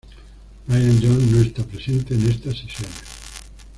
[0.65, 3.03] Brian Jones no está presente en estas sesiones.